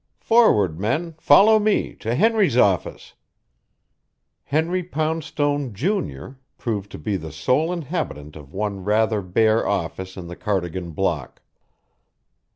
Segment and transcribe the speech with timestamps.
[0.19, 3.13] Forward, men, follow me to Henry's office."
[4.45, 10.25] Henry Poundstone, Junior, proved to be the sole inhabitant of one rather bare office in
[10.25, 11.43] the Cardigan Block.